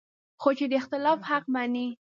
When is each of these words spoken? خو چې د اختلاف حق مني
خو 0.41 0.49
چې 0.57 0.65
د 0.71 0.73
اختلاف 0.79 1.19
حق 1.29 1.43
مني 1.53 1.87